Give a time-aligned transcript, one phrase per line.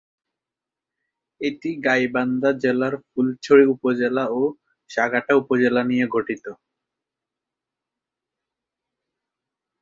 [1.41, 4.41] এটি গাইবান্ধা জেলার ফুলছড়ি উপজেলা ও
[4.89, 6.45] সাঘাটা উপজেলা নিয়ে গঠিত।